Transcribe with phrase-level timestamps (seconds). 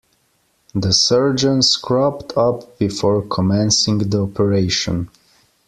[0.73, 5.11] The surgeon scrubbed up before commencing the operation.